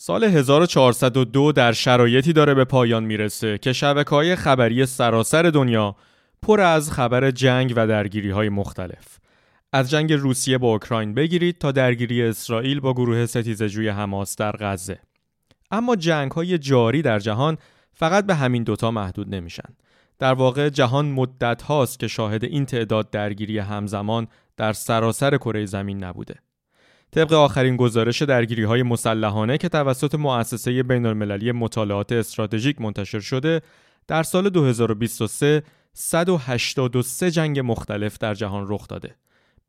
[0.00, 5.96] سال 1402 در شرایطی داره به پایان می‌رسه که شبکه های خبری سراسر دنیا
[6.42, 9.18] پر از خبر جنگ و درگیری های مختلف.
[9.72, 14.98] از جنگ روسیه با اوکراین بگیرید تا درگیری اسرائیل با گروه ستیزجوی حماس در غزه.
[15.70, 17.58] اما جنگ های جاری در جهان
[17.92, 19.68] فقط به همین دوتا محدود نمیشن.
[20.18, 24.26] در واقع جهان مدت هاست که شاهد این تعداد درگیری همزمان
[24.56, 26.34] در سراسر کره زمین نبوده.
[27.10, 33.62] طبق آخرین گزارش درگیری های مسلحانه که توسط مؤسسه بین المللی مطالعات استراتژیک منتشر شده
[34.06, 39.14] در سال 2023 183 جنگ مختلف در جهان رخ داده.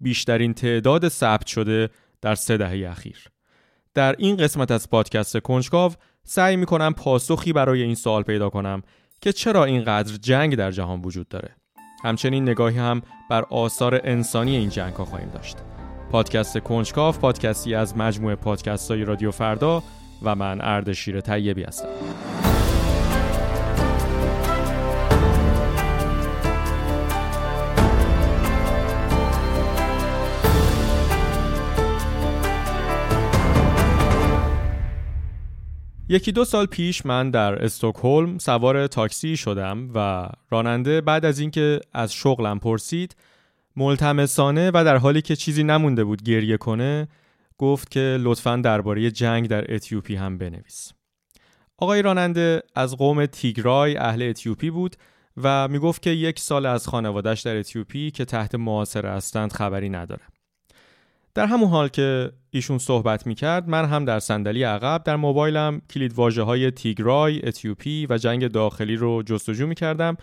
[0.02, 1.90] بیشترین تعداد ثبت شده
[2.22, 3.18] در سه دهه اخیر.
[3.94, 5.92] در این قسمت از پادکست کنجکاو
[6.24, 8.82] سعی می کنم پاسخی برای این سوال پیدا کنم
[9.22, 11.56] که چرا اینقدر جنگ در جهان وجود داره.
[12.04, 15.79] همچنین نگاهی هم بر آثار انسانی این جنگ ها خواهیم داشت.
[16.12, 19.84] پادکست کنجکاف پادکستی از مجموعه پادکست های رادیو فردا
[20.24, 21.88] و من اردشیر طیبی هستم.
[36.12, 41.80] یکی دو سال پیش من در استکهلم سوار تاکسی شدم و راننده بعد از اینکه
[41.94, 43.16] از شغلم پرسید
[43.80, 47.08] ملتمسانه و در حالی که چیزی نمونده بود گریه کنه
[47.58, 50.92] گفت که لطفا درباره جنگ در اتیوپی هم بنویس.
[51.78, 54.96] آقای راننده از قوم تیگرای اهل اتیوپی بود
[55.44, 60.24] و می‌گفت که یک سال از خانوادش در اتیوپی که تحت محاصره هستند خبری نداره.
[61.34, 66.14] در همون حال که ایشون صحبت می‌کرد من هم در صندلی عقب در موبایلم کلید
[66.14, 70.18] واژه های تیگرای، اتیوپی و جنگ داخلی رو جستجو می‌کردم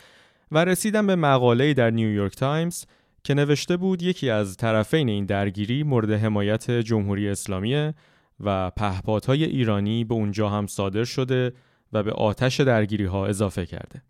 [0.52, 2.84] و رسیدم به مقاله‌ای در نیویورک تایمز
[3.26, 7.92] که نوشته بود یکی از طرفین این درگیری مورد حمایت جمهوری اسلامی
[8.40, 11.52] و پهپادهای ایرانی به اونجا هم صادر شده
[11.92, 14.02] و به آتش درگیری ها اضافه کرده.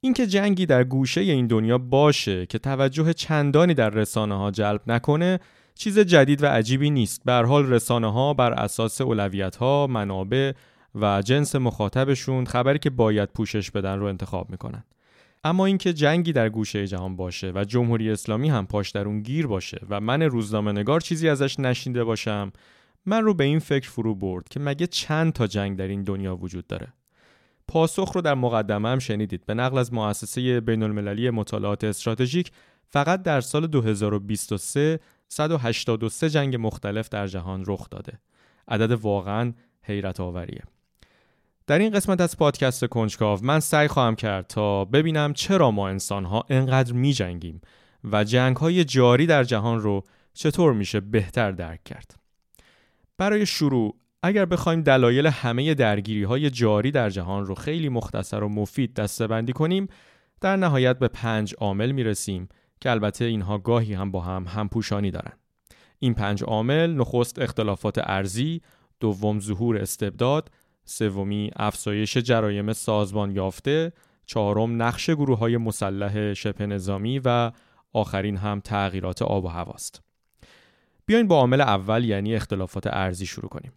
[0.00, 5.40] اینکه جنگی در گوشه این دنیا باشه که توجه چندانی در رسانه ها جلب نکنه
[5.74, 7.24] چیز جدید و عجیبی نیست.
[7.24, 10.52] به حال رسانه ها بر اساس اولویت ها، منابع
[10.94, 14.84] و جنس مخاطبشون خبری که باید پوشش بدن رو انتخاب می‌کنن.
[15.44, 19.46] اما اینکه جنگی در گوشه جهان باشه و جمهوری اسلامی هم پاش در اون گیر
[19.46, 22.52] باشه و من روزنامه نگار چیزی ازش نشینده باشم
[23.06, 26.36] من رو به این فکر فرو برد که مگه چند تا جنگ در این دنیا
[26.36, 26.92] وجود داره.
[27.68, 29.46] پاسخ رو در مقدمه هم شنیدید.
[29.46, 32.50] به نقل از مؤسسه بین المللی مطالعات استراتژیک
[32.88, 38.20] فقط در سال 2023 183 جنگ مختلف در جهان رخ داده.
[38.68, 40.62] عدد واقعا حیرت آوریه
[41.66, 46.44] در این قسمت از پادکست کنجکاو من سعی خواهم کرد تا ببینم چرا ما انسانها
[46.50, 47.60] انقدر می جنگیم
[48.12, 50.02] و جنگ های جاری در جهان رو
[50.34, 52.16] چطور میشه بهتر درک کرد.
[53.18, 58.48] برای شروع اگر بخوایم دلایل همه درگیری های جاری در جهان رو خیلی مختصر و
[58.48, 59.88] مفید دستبندی کنیم
[60.40, 62.48] در نهایت به پنج عامل می رسیم
[62.80, 65.32] که البته اینها گاهی هم با هم همپوشانی دارن.
[65.98, 68.62] این پنج عامل نخست اختلافات ارزی،
[69.00, 70.50] دوم ظهور استبداد،
[70.84, 73.92] سومی افزایش جرایم سازمان یافته،
[74.26, 77.52] چهارم نقش گروه های مسلح شبه نظامی و
[77.92, 80.02] آخرین هم تغییرات آب و هواست.
[81.06, 83.72] بیاین با عامل اول یعنی اختلافات ارزی شروع کنیم.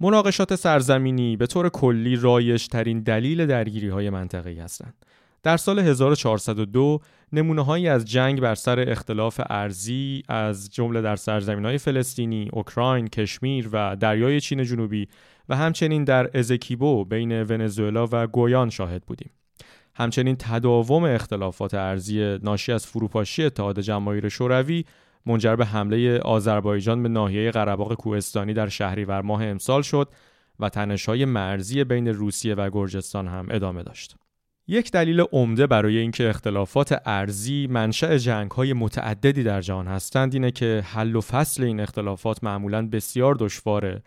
[0.00, 4.94] مناقشات سرزمینی به طور کلی رایج ترین دلیل درگیری های منطقه‌ای هستند.
[5.46, 7.00] در سال 1402
[7.32, 13.08] نمونه هایی از جنگ بر سر اختلاف ارزی از جمله در سرزمین های فلسطینی، اوکراین،
[13.08, 15.08] کشمیر و دریای چین جنوبی
[15.48, 19.30] و همچنین در ازکیبو بین ونزوئلا و گویان شاهد بودیم.
[19.94, 24.84] همچنین تداوم اختلافات ارزی ناشی از فروپاشی اتحاد جماهیر شوروی
[25.26, 30.08] منجر به حمله آذربایجان به ناحیه قره‌باغ کوهستانی در شهریور ماه امسال شد
[30.60, 34.16] و تنش‌های مرزی بین روسیه و گرجستان هم ادامه داشت.
[34.68, 40.84] یک دلیل عمده برای اینکه اختلافات ارزی منشأ جنگ‌های متعددی در جهان هستند اینه که
[40.86, 44.02] حل و فصل این اختلافات معمولاً بسیار دشواره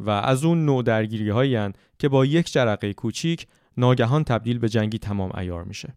[0.00, 1.58] و از اون نوع درگیری هایی
[1.98, 3.46] که با یک جرقه کوچیک
[3.76, 5.94] ناگهان تبدیل به جنگی تمام ایار میشه.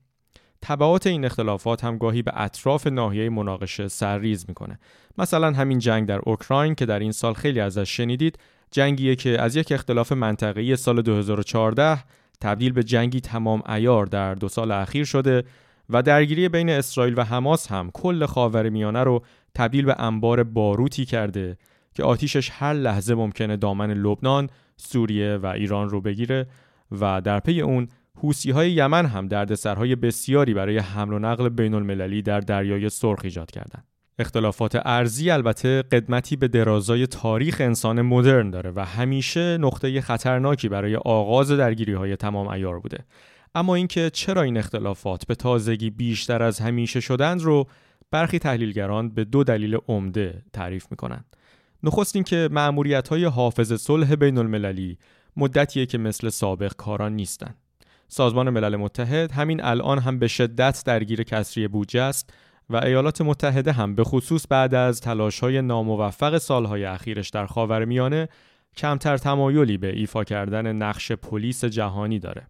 [0.62, 4.80] تبعات این اختلافات هم گاهی به اطراف ناحیه مناقشه سرریز می‌کنه.
[5.18, 8.40] مثلا همین جنگ در اوکراین که در این سال خیلی ازش شنیدید،
[8.72, 12.04] جنگیه که از یک اختلاف منطقه‌ای سال 2014
[12.42, 15.44] تبدیل به جنگی تمام ایار در دو سال اخیر شده
[15.90, 19.24] و درگیری بین اسرائیل و حماس هم کل خاورمیانه رو
[19.56, 21.58] تبدیل به انبار باروتی کرده
[21.94, 26.48] که آتیشش هر لحظه ممکنه دامن لبنان، سوریه و ایران رو بگیره
[26.92, 31.74] و در پی اون حوسی های یمن هم دردسرهای بسیاری برای حمل و نقل بین
[31.74, 33.91] المللی در دریای سرخ ایجاد کردند.
[34.19, 40.96] اختلافات ارزی البته قدمتی به درازای تاریخ انسان مدرن داره و همیشه نقطه خطرناکی برای
[40.96, 43.06] آغاز درگیری های تمام ایار بوده
[43.56, 47.68] اما اینکه چرا این اختلافات به تازگی بیشتر از همیشه شدند رو
[48.12, 51.25] برخی تحلیلگران به دو دلیل عمده تعریف می‌کنند.
[51.84, 54.98] نخست اینکه مأموریت های حافظ صلح بین المللی
[55.38, 57.56] مدتیه که مثل سابق کاران نیستند.
[58.07, 62.34] سازمان ملل متحد همین الان هم به شدت درگیر کسری بودجه است
[62.71, 68.29] و ایالات متحده هم به خصوص بعد از تلاش های ناموفق سالهای اخیرش در خاورمیانه
[68.77, 72.47] کمتر تمایلی به ایفا کردن نقش پلیس جهانی داره.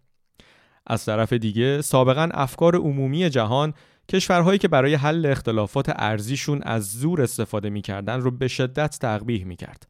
[0.88, 3.73] از طرف دیگه سابقا افکار عمومی جهان
[4.09, 9.88] کشورهایی که برای حل اختلافات ارزیشون از زور استفاده می‌کردن رو به شدت تقبیح می‌کرد.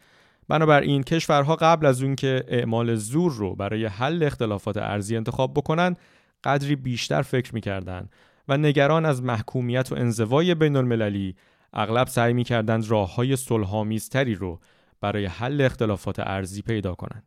[0.48, 5.96] بنابراین کشورها قبل از اون که اعمال زور رو برای حل اختلافات ارزی انتخاب بکنن
[6.44, 8.10] قدری بیشتر فکر می‌کردن
[8.48, 11.36] و نگران از محکومیت و انزوای بین المللی
[11.74, 14.60] اغلب سعی می‌کردند راه های صلحآمیزتری رو
[15.02, 17.24] برای حل اختلافات ارزی پیدا کنند.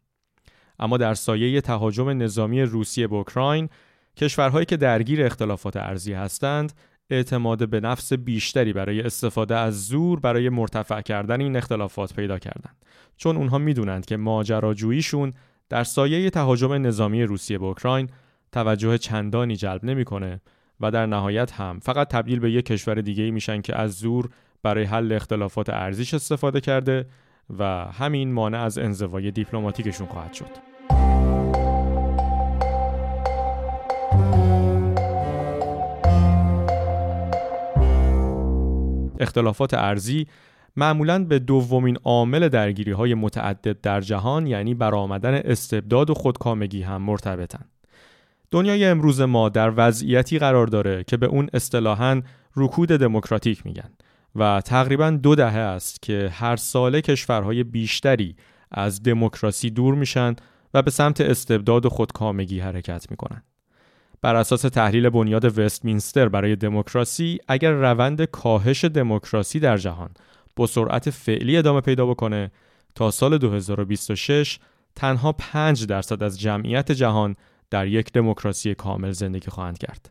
[0.78, 3.68] اما در سایه تهاجم نظامی روسیه به اوکراین
[4.16, 6.72] کشورهایی که درگیر اختلافات ارزی هستند
[7.10, 12.76] اعتماد به نفس بیشتری برای استفاده از زور برای مرتفع کردن این اختلافات پیدا کردند
[13.16, 15.32] چون اونها می‌دونند که ماجراجوییشون
[15.68, 18.08] در سایه تهاجم نظامی روسیه به اوکراین
[18.52, 20.40] توجه چندانی جلب نمی‌کنه
[20.80, 24.28] و در نهایت هم فقط تبدیل به یک کشور دیگه میشن که از زور
[24.62, 27.06] برای حل اختلافات ارزیش استفاده کرده
[27.58, 30.74] و همین مانع از انزوای دیپلماتیکشون خواهد شد.
[39.20, 40.26] اختلافات ارزی
[40.76, 47.02] معمولا به دومین عامل درگیری های متعدد در جهان یعنی برآمدن استبداد و خودکامگی هم
[47.02, 47.64] مرتبطن.
[48.54, 52.22] دنیای امروز ما در وضعیتی قرار داره که به اون اصطلاحاً
[52.56, 53.90] رکود دموکراتیک میگن
[54.36, 58.36] و تقریبا دو دهه است که هر ساله کشورهای بیشتری
[58.70, 60.36] از دموکراسی دور میشن
[60.74, 63.42] و به سمت استبداد و خودکامگی حرکت می‌کنن.
[64.22, 70.10] بر اساس تحلیل بنیاد وستمینستر برای دموکراسی اگر روند کاهش دموکراسی در جهان
[70.56, 72.50] با سرعت فعلی ادامه پیدا بکنه
[72.94, 74.58] تا سال 2026
[74.96, 77.36] تنها 5 درصد از جمعیت جهان
[77.74, 80.10] در یک دموکراسی کامل زندگی خواهند کرد.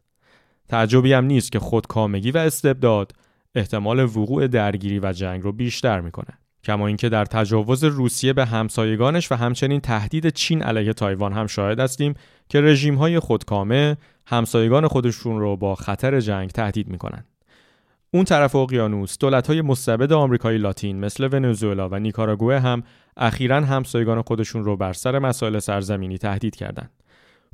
[0.69, 3.11] تعجبی هم نیست که خودکامگی و استبداد
[3.55, 6.37] احتمال وقوع درگیری و جنگ رو بیشتر می‌کنه.
[6.63, 11.79] کما اینکه در تجاوز روسیه به همسایگانش و همچنین تهدید چین علیه تایوان هم شاهد
[11.79, 12.13] هستیم
[12.49, 17.23] که رژیم های خودکامه همسایگان خودشون رو با خطر جنگ تهدید می‌کنن.
[18.13, 22.83] اون طرف اقیانوس دولت های مستبد آمریکای لاتین مثل ونزوئلا و نیکاراگوئه هم
[23.17, 27.02] اخیرا همسایگان خودشون رو بر سر مسائل سرزمینی تهدید کردند.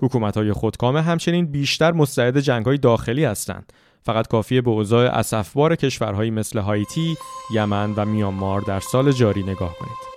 [0.01, 5.75] حکومت های خودکامه همچنین بیشتر مستعد جنگ های داخلی هستند فقط کافیه به اوضاع اسفبار
[5.75, 7.15] کشورهایی مثل هایتی،
[7.53, 10.09] یمن و میانمار در سال جاری نگاه کنید.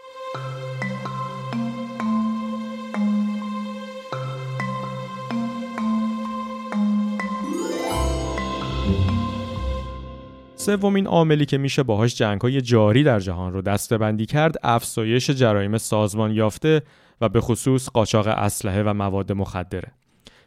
[10.56, 16.30] سومین عاملی که میشه باهاش جنگ‌های جاری در جهان رو دستبندی کرد افزایش جرایم سازمان
[16.30, 16.82] یافته
[17.22, 19.92] و به خصوص قاچاق اسلحه و مواد مخدره.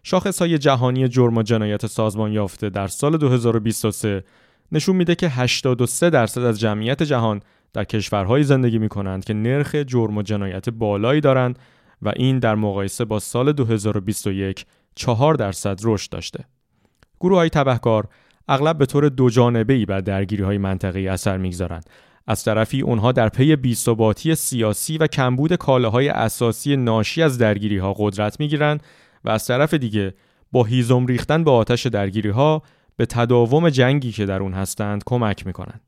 [0.04, 4.24] شاخص های جهانی جرم و جنایت سازمان یافته در سال 2023
[4.72, 7.42] نشون میده که 83 درصد از جمعیت جهان
[7.74, 11.60] در کشورهایی زندگی می کنند که نرخ جرم و جنایت بالایی دارند
[12.02, 14.66] و این در مقایسه با سال 2021
[14.96, 16.46] 4 درصد رشد داشته.
[17.20, 18.08] گروه های تبهکار
[18.48, 21.90] اغلب به طور دو جانبه ای بر درگیری های منطقی اثر می‌گذارند.
[22.28, 27.94] از طرفی اونها در پی بیثباتی سیاسی و کمبود کالاهای اساسی ناشی از درگیری ها
[27.98, 28.84] قدرت می‌گیرند
[29.24, 30.14] و از طرف دیگه
[30.52, 32.62] با هیزم ریختن به آتش درگیری ها
[32.96, 35.82] به تداوم جنگی که در اون هستند کمک می‌کنند.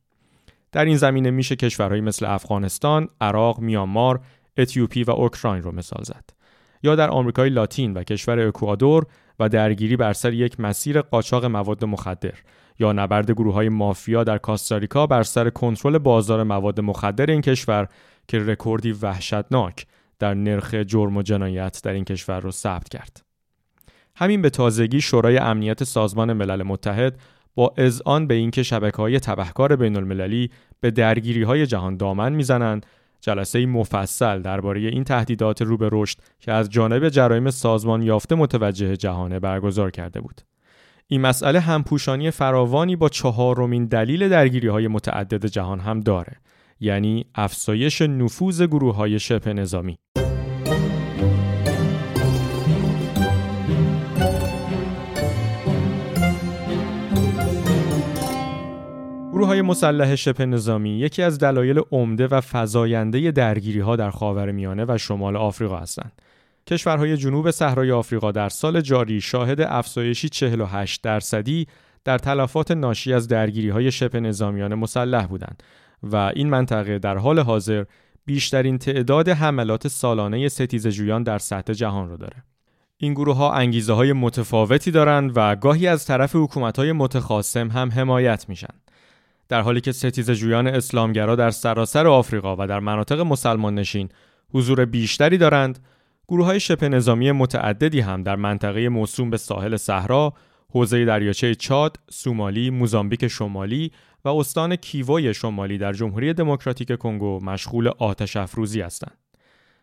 [0.72, 4.20] در این زمینه میشه کشورهایی مثل افغانستان، عراق، میانمار،
[4.58, 6.30] اتیوپی و اوکراین رو مثال زد.
[6.84, 9.06] یا در آمریکای لاتین و کشور اکوادور
[9.40, 12.34] و درگیری بر سر یک مسیر قاچاق مواد مخدر
[12.80, 17.88] یا نبرد گروه های مافیا در کاستاریکا بر سر کنترل بازار مواد مخدر این کشور
[18.28, 19.86] که رکوردی وحشتناک
[20.20, 23.22] در نرخ جرم و جنایت در این کشور رو ثبت کرد.
[24.16, 27.20] همین به تازگی شورای امنیت سازمان ملل متحد
[27.56, 28.64] با اذعان به اینکه
[28.98, 32.86] های تبهکار بین المللی به درگیری های جهان دامن می‌زنند
[33.22, 38.98] جلسه مفصل درباره این تهدیدات رو به رشد که از جانب جرایم سازمان یافته متوجه
[38.98, 40.42] جهانه برگزار کرده بود.
[41.08, 46.38] این مسئله همپوشانی فراوانی با چهارمین دلیل درگیری های متعدد جهان هم داره
[46.80, 49.98] یعنی افزایش نفوذ گروه های شبه نظامی.
[59.32, 64.52] گروه های مسلح شبه نظامی یکی از دلایل عمده و فزاینده درگیری ها در خاور
[64.52, 66.22] میانه و شمال آفریقا هستند.
[66.68, 71.68] کشورهای جنوب صحرای آفریقا در سال جاری شاهد افزایشی 48 درصدی
[72.04, 75.64] در تلفات ناشی از درگیری های شبه نظامیان مسلح بودند
[76.04, 77.84] و این منطقه در حال حاضر
[78.26, 82.44] بیشترین تعداد حملات سالانه ستیز جویان در سطح جهان را داره.
[82.98, 87.92] این گروه ها انگیزه های متفاوتی دارند و گاهی از طرف حکومت های متخاصم هم
[87.92, 88.74] حمایت میشن.
[89.50, 94.10] در حالی که ستیز جویان اسلامگرا در سراسر آفریقا و در مناطق مسلمان نشین
[94.54, 95.80] حضور بیشتری دارند،
[96.28, 100.34] گروه های شبه نظامی متعددی هم در منطقه موسوم به ساحل صحرا،
[100.70, 103.92] حوزه دریاچه چاد، سومالی، موزامبیک شمالی
[104.26, 109.18] و استان کیووی شمالی در جمهوری دموکراتیک کنگو مشغول آتش افروزی هستند.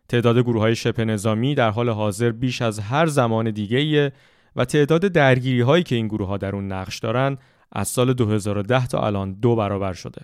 [0.09, 4.12] تعداد گروه های شبه نظامی در حال حاضر بیش از هر زمان دیگه
[4.56, 7.38] و تعداد درگیری هایی که این گروه ها در اون نقش دارن
[7.75, 10.23] از سال 2010 تا الان دو برابر شده.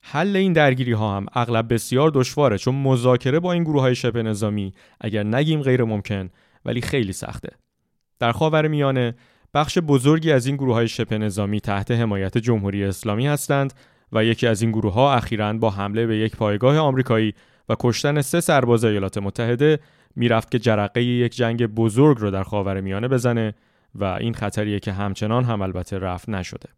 [0.00, 4.22] حل این درگیری ها هم اغلب بسیار دشواره چون مذاکره با این گروه های شبه
[4.22, 6.30] نظامی اگر نگیم غیر ممکن
[6.64, 7.48] ولی خیلی سخته.
[8.18, 9.14] در خاور میانه
[9.54, 13.74] بخش بزرگی از این گروه های شبه نظامی تحت حمایت جمهوری اسلامی هستند
[14.12, 17.34] و یکی از این گروه ها اخیراً با حمله به یک پایگاه آمریکایی
[17.68, 19.78] و کشتن سه سرباز ایالات متحده
[20.16, 23.54] می‌رفت که جرقه یک جنگ بزرگ رو در خاور میانه بزنه
[23.94, 26.68] و این خطریه که همچنان هم البته رفت نشده.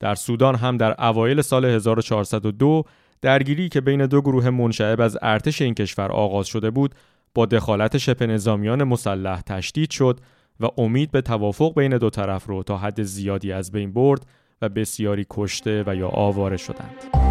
[0.00, 2.84] در سودان هم در اوایل سال 1402
[3.22, 6.94] درگیری که بین دو گروه منشعب از ارتش این کشور آغاز شده بود
[7.34, 10.20] با دخالت شبه نظامیان مسلح تشدید شد
[10.60, 14.26] و امید به توافق بین دو طرف رو تا حد زیادی از بین برد
[14.62, 17.25] و بسیاری کشته و یا آواره شدند.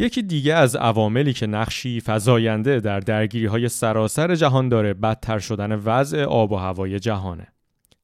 [0.00, 5.72] یکی دیگه از عواملی که نقشی فزاینده در درگیری های سراسر جهان داره بدتر شدن
[5.72, 7.46] وضع آب و هوای جهانه.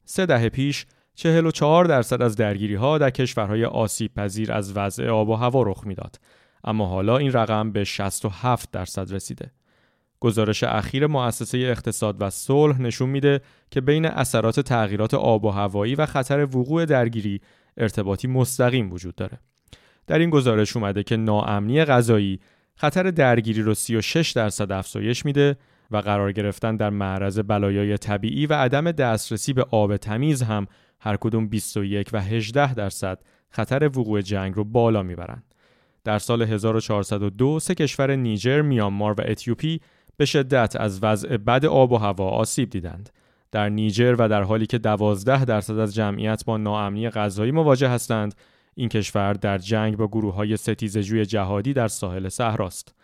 [0.04, 5.28] سه دهه پیش 44 درصد از درگیری ها در کشورهای آسیب پذیر از وضع آب
[5.28, 6.20] و هوا رخ می‌داد
[6.64, 9.50] اما حالا این رقم به 67 درصد رسیده.
[10.20, 15.94] گزارش اخیر مؤسسه اقتصاد و صلح نشون میده که بین اثرات تغییرات آب و هوایی
[15.94, 17.40] و خطر وقوع درگیری
[17.76, 19.38] ارتباطی مستقیم وجود داره.
[20.06, 22.40] در این گزارش اومده که ناامنی غذایی
[22.76, 25.56] خطر درگیری رو 36 درصد افزایش میده
[25.90, 30.66] و قرار گرفتن در معرض بلایای طبیعی و عدم دسترسی به آب تمیز هم
[31.00, 33.18] هر کدوم 21 و 18 درصد
[33.50, 35.54] خطر وقوع جنگ رو بالا می‌برند.
[36.04, 39.80] در سال 1402 سه کشور نیجر، میانمار و اتیوپی
[40.16, 43.10] به شدت از وضع بد آب و هوا آسیب دیدند.
[43.52, 48.34] در نیجر و در حالی که 12 درصد از جمعیت با ناامنی غذایی مواجه هستند،
[48.78, 52.94] این کشور در جنگ با گروه های ستیزجوی جهادی در ساحل صحراست.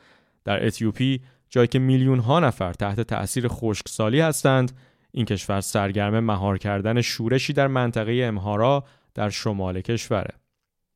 [0.45, 4.73] در اتیوپی جایی که میلیون ها نفر تحت تأثیر خشکسالی هستند،
[5.13, 10.35] این کشور سرگرم مهار کردن شورشی در منطقه امهارا در شمال کشوره.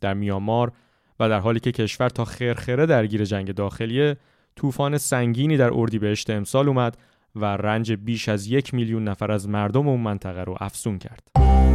[0.01, 0.73] در میامار
[1.21, 4.17] و در حالی که کشور تا خرخره درگیر جنگ داخلیه،
[4.57, 6.99] طوفان سنگینی در اردیبهشت امسال اومد
[7.37, 11.66] و رنج بیش از یک میلیون نفر از مردم اون منطقه رو افزون کرد.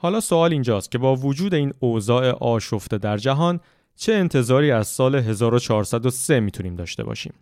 [0.00, 3.60] حالا سوال اینجاست که با وجود این اوضاع آشفته در جهان
[3.96, 7.32] چه انتظاری از سال 1403 می‌تونیم داشته باشیم؟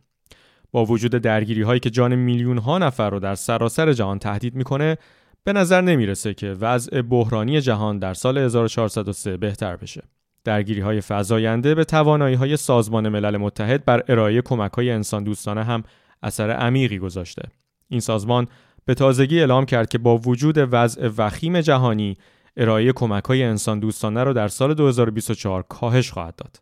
[0.73, 4.97] با وجود درگیری هایی که جان میلیون ها نفر رو در سراسر جهان تهدید می‌کنه
[5.45, 10.03] به نظر نمی‌رسه که وضع بحرانی جهان در سال 1403 بهتر بشه.
[10.45, 15.65] درگیری های فزاینده به توانایی های سازمان ملل متحد بر ارائه کمک های انسان دوستانه
[15.65, 15.83] هم
[16.23, 17.43] اثر عمیقی گذاشته.
[17.89, 18.47] این سازمان
[18.85, 22.17] به تازگی اعلام کرد که با وجود وضع وخیم جهانی
[22.57, 26.61] ارائه کمک های انسان دوستانه را در سال 2024 کاهش خواهد داد.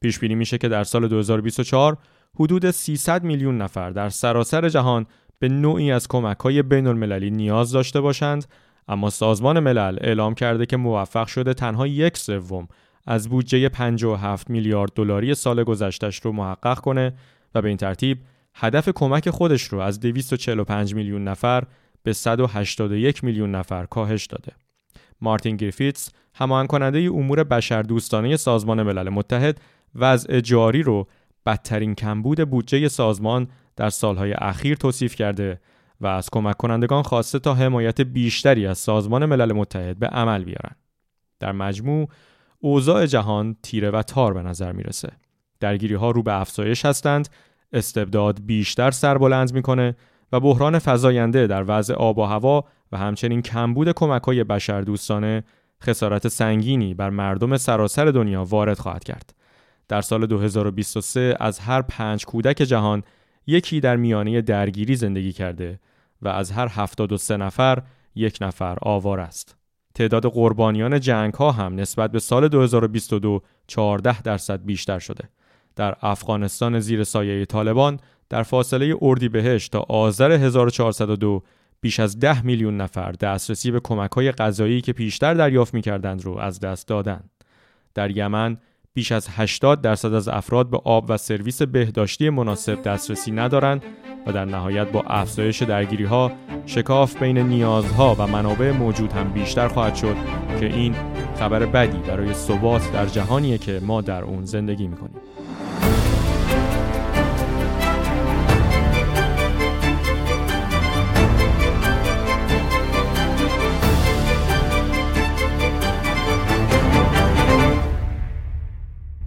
[0.00, 1.98] پیش بینی میشه که در سال 2024
[2.34, 5.06] حدود 300 میلیون نفر در سراسر جهان
[5.38, 8.46] به نوعی از کمک های بین المللی نیاز داشته باشند
[8.88, 12.68] اما سازمان ملل اعلام کرده که موفق شده تنها یک سوم
[13.06, 17.12] از بودجه 57 میلیارد دلاری سال گذشتش رو محقق کنه
[17.54, 18.18] و به این ترتیب
[18.54, 21.64] هدف کمک خودش رو از 245 میلیون نفر
[22.02, 24.52] به 181 میلیون نفر کاهش داده.
[25.20, 29.60] مارتین گریفیتس هماهنگ کننده امور بشردوستانه سازمان ملل متحد
[29.94, 31.06] وضع جاری رو
[31.46, 35.60] بدترین کمبود بودجه سازمان در سالهای اخیر توصیف کرده
[36.00, 40.76] و از کمک کنندگان خواسته تا حمایت بیشتری از سازمان ملل متحد به عمل بیارن.
[41.40, 42.08] در مجموع
[42.58, 45.12] اوضاع جهان تیره و تار به نظر می‌رسه.
[45.60, 47.28] درگیری ها رو به افزایش هستند،
[47.72, 49.96] استبداد بیشتر سربلند می‌کنه
[50.32, 55.44] و بحران فزاینده در وضع آب و هوا و همچنین کمبود کمک های بشر دوستانه
[55.82, 59.34] خسارت سنگینی بر مردم سراسر دنیا وارد خواهد کرد.
[59.88, 63.02] در سال 2023 از هر پنج کودک جهان
[63.46, 65.80] یکی در میانه درگیری زندگی کرده
[66.22, 67.82] و از هر 73 نفر
[68.14, 69.56] یک نفر آوار است.
[69.94, 75.28] تعداد قربانیان جنگ ها هم نسبت به سال 2022 14 درصد بیشتر شده.
[75.76, 81.42] در افغانستان زیر سایه طالبان در فاصله اردیبهشت تا آذر 1402
[81.80, 86.38] بیش از 10 میلیون نفر دسترسی به کمک های غذایی که پیشتر دریافت می‌کردند رو
[86.38, 87.30] از دست دادند.
[87.94, 88.56] در یمن
[88.94, 93.82] بیش از 80 درصد از افراد به آب و سرویس بهداشتی مناسب دسترسی ندارند
[94.26, 96.32] و در نهایت با افزایش درگیری ها
[96.66, 100.16] شکاف بین نیازها و منابع موجود هم بیشتر خواهد شد
[100.60, 100.94] که این
[101.38, 105.20] خبر بدی برای ثبات در جهانیه که ما در اون زندگی می‌کنیم.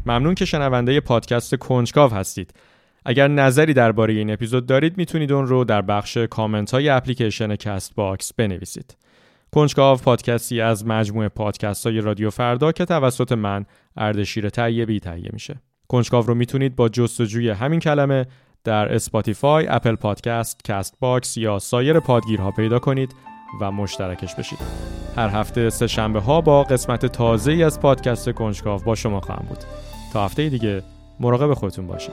[0.05, 2.53] ممنون که شنونده پادکست کنجکاو هستید.
[3.05, 8.33] اگر نظری درباره این اپیزود دارید می‌تونید اون رو در بخش کامنت های اپلیکیشن Castbox
[8.33, 8.97] بنویسید.
[9.51, 13.65] کنجکاو پادکستی از مجموعه پادکست های رادیو فردا که توسط من
[13.97, 15.61] اردشیر طیبی تهیه میشه.
[15.87, 18.25] کنجکاو رو می‌تونید با جستجوی همین کلمه
[18.63, 23.15] در اسپاتیفای، اپل پادکست، Castbox یا سایر پادگیرها پیدا کنید
[23.61, 24.59] و مشترکش بشید.
[25.15, 29.45] هر هفته سه شنبه ها با قسمت تازه ای از پادکست کنجکاو با شما خواهم
[29.49, 29.92] بود.
[30.13, 30.83] تا هفته دیگه
[31.19, 32.11] مراقب خودتون باشید.